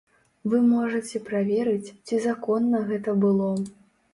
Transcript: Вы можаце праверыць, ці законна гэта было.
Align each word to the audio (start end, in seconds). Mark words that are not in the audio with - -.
Вы 0.53 0.61
можаце 0.69 1.21
праверыць, 1.27 1.93
ці 2.07 2.15
законна 2.25 2.83
гэта 2.89 3.17
было. 3.27 3.53